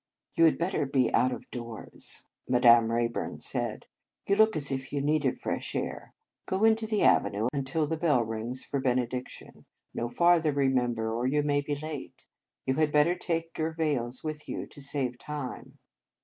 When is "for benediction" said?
8.63-9.65